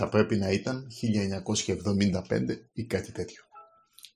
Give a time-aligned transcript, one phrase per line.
[0.00, 0.86] Θα πρέπει να ήταν
[2.28, 3.42] 1975 ή κάτι τέτοιο.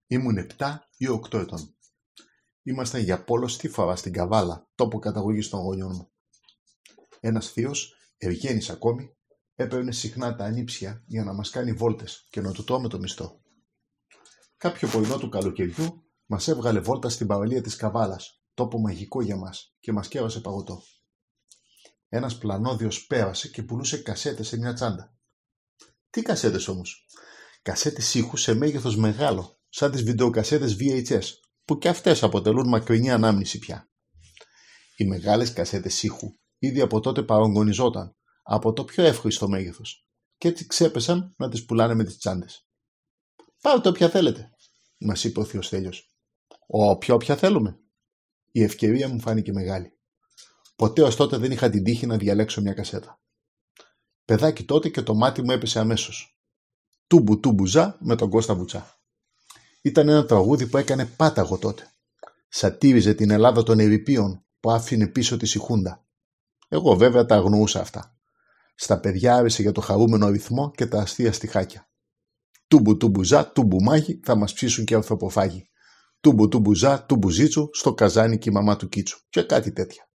[0.06, 1.76] Ήμουν 7 ή 8 ετών.
[2.62, 6.10] Ήμασταν για πόλο στη Φαβά στην Καβάλα, τόπο καταγωγής των γονιών μου.
[7.20, 9.16] Ένας θείος, Ευγένης ακόμη,
[9.54, 13.40] έπαιρνε συχνά τα ανήψια για να μας κάνει βόλτες και να του τρώμε το μισθό.
[14.56, 19.76] Κάποιο πρωινό του καλοκαιριού μας έβγαλε βόλτα στην παραλία της Καβάλας, τόπο μαγικό για μας,
[19.80, 20.82] και μας κέβασε παγωτό.
[22.08, 25.16] Ένας πλανόδιος πέρασε και πουλούσε κασέτες σε μια τσάντα.
[26.12, 27.06] Τι κασέτες όμως;
[27.62, 31.24] Κασέτες ήχου σε μέγεθος μεγάλο, σαν τις βιντεοκασέτες VHS,
[31.64, 33.90] που και αυτές αποτελούν μακρινή ανάμνηση πια.
[34.96, 40.66] Οι μεγάλες κασέτες ήχου ήδη από τότε παρογωνιζόταν από το πιο εύχριστο μέγεθος και έτσι
[40.66, 42.66] ξέπεσαν να τις πουλάνε με τις τσάντες.
[43.60, 44.50] «Πάρτε όποια θέλετε»,
[44.98, 46.14] μας είπε ο θείος Θέλιος.
[46.66, 47.78] «Όποια όποια θέλουμε».
[48.50, 49.98] Η ευκαιρία μου φάνηκε μεγάλη.
[50.76, 53.20] Ποτέ ως τότε δεν είχα την τύχη να διαλέξω μια κασέτα.
[54.32, 56.38] Παιδάκι τότε και το μάτι μου έπεσε αμέσως.
[57.06, 58.98] Τούμπου τούμπου ζα με τον Κώστα Βουτσά.
[59.82, 61.92] Ήταν ένα τραγούδι που έκανε πάταγο τότε.
[62.48, 66.06] Σατήριζε την Ελλάδα των ερηπείων που άφηνε πίσω τη Σιχούντα.
[66.68, 68.16] Εγώ βέβαια τα αγνοούσα αυτά.
[68.74, 71.90] Στα παιδιά άρεσε για το χαρούμενο ρυθμό και τα αστεία στιχάκια.
[72.68, 75.68] Τούμπου τούμπου ζα, τούμπου μάγι, θα μας ψήσουν και ανθρωποφάγοι.
[76.20, 79.20] Τούμπου τούμπου ζα, τούμπου ζίτσου, στο καζάνι και η μαμά του κίτσου.
[79.28, 80.08] Και κάτι τέτοια.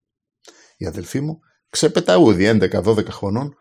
[0.76, 3.56] Η αδελφή μου, ξεπεταούδη 11-12 χρονών,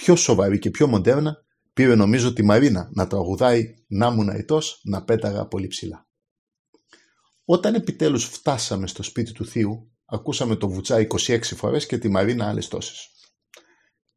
[0.00, 5.04] πιο σοβαρή και πιο μοντέρνα, πήρε νομίζω τη Μαρίνα να τραγουδάει «Να μου ητός, να
[5.04, 6.08] πέταγα πολύ ψηλά».
[7.44, 12.48] Όταν επιτέλους φτάσαμε στο σπίτι του θείου, ακούσαμε το βουτσά 26 φορές και τη Μαρίνα
[12.48, 13.08] άλλες τόσες.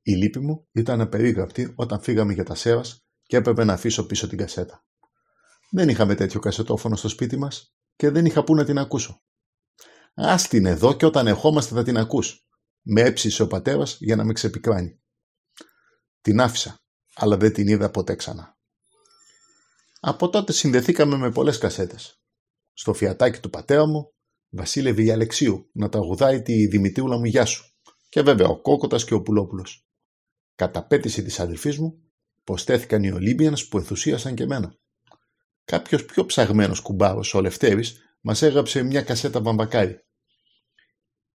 [0.01, 4.27] Η λύπη μου ήταν απερίγραπτη όταν φύγαμε για τα Σέρας και έπρεπε να αφήσω πίσω
[4.27, 4.85] την κασέτα.
[5.71, 9.21] Δεν είχαμε τέτοιο κασετόφωνο στο σπίτι μας και δεν είχα που να την ακούσω.
[10.13, 12.45] «Ας την εδώ και όταν ερχόμαστε θα την ακούς»,
[12.81, 15.00] με έψησε ο πατέρας για να με ξεπικράνει.
[16.21, 16.83] Την άφησα,
[17.13, 18.57] αλλά δεν την είδα ποτέ ξανά.
[19.99, 22.21] Από τότε συνδεθήκαμε με πολλές κασέτες.
[22.73, 24.13] Στο φιατάκι του πατέρα μου,
[24.49, 27.65] Βασίλε Βηγιαλεξίου, να τραγουδάει τη Δημητρίου μου γεια σου.
[28.09, 29.87] Και βέβαια ο Κόκοτας και ο Πουλόπουλος.
[30.55, 32.11] Κατά πέτηση της αδελφής μου,
[32.43, 34.75] προστέθηκαν οι Ολύμπιανς που ενθουσίασαν και εμένα.
[35.63, 40.05] Κάποιος πιο ψαγμένος κουμπάρος, ο Λευτέρης, μας έγραψε μια κασέτα βαμβακάρι.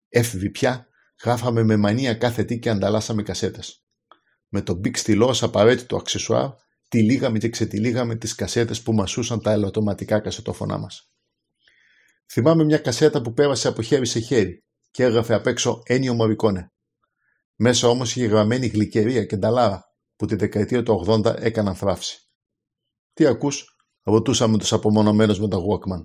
[0.09, 0.88] Έφηβοι πια,
[1.24, 3.84] γράφαμε με μανία κάθε τι και ανταλλάσσαμε κασέτες
[4.56, 6.50] με τον Bic στυλό ως απαραίτητο αξεσουάρ,
[6.88, 11.12] τυλίγαμε και ξετυλίγαμε τις κασέτες που μασούσαν τα ελαττωματικά κασετόφωνά μας.
[12.32, 16.72] Θυμάμαι μια κασέτα που πέρασε από χέρι σε χέρι και έγραφε απ' έξω Ένιο Μορικόνε.
[17.56, 19.84] Μέσα όμως είχε γραμμένη γλυκερία και νταλάρα
[20.16, 22.20] που τη δεκαετία του 80 έκαναν θράψη.
[23.14, 23.66] «Τι ακούς»
[24.04, 26.02] ρωτούσαμε τους απομονωμένους με τον Walkman.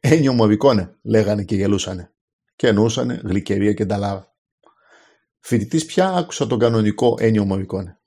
[0.00, 2.14] «Ένιο Μωρικόνε» λέγανε και γελούσανε
[2.56, 4.33] και εννοούσανε γλυκερία και νταλάρα.
[5.46, 8.00] Φοιτητής πια άκουσα τον κανονικό Ένιο Μωρικόνε.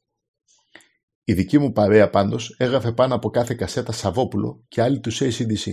[1.24, 5.72] Η δική μου παρέα πάντως έγραφε πάνω από κάθε κασέτα Σαββόπουλο και άλλη τους ACDC.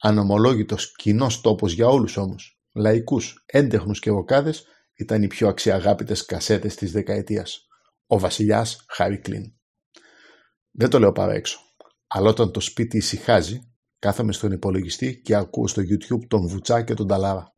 [0.00, 4.64] Ανομολόγητος κοινός τόπος για όλους όμως, λαϊκούς, έντεχνους και ροκάδες
[4.94, 7.66] ήταν οι πιο αξιαγάπητες κασέτες της δεκαετίας.
[8.06, 9.44] Ο βασιλιάς Χάρι Κλιν.
[10.70, 11.58] Δεν το λέω παραέξω,
[12.06, 16.94] αλλά όταν το σπίτι ησυχάζει, κάθομαι στον υπολογιστή και ακούω στο YouTube τον Βουτσά και
[16.94, 17.56] τον Ταλάρα.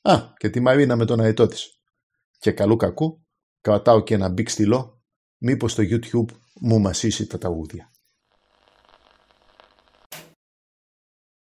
[0.00, 1.79] Α, και τη Μαρίνα με τον αετό της
[2.40, 3.24] και καλού κακού
[3.60, 5.02] κρατάω και ένα Bic στυλό
[5.38, 7.89] μήπως το YouTube μου μασήσει τα τραγούδια.